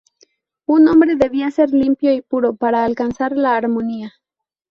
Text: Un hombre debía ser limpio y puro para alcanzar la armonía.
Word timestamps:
Un 0.65 0.87
hombre 0.87 1.15
debía 1.15 1.51
ser 1.51 1.69
limpio 1.75 2.11
y 2.11 2.21
puro 2.23 2.55
para 2.55 2.85
alcanzar 2.85 3.33
la 3.37 3.55
armonía. 3.55 4.13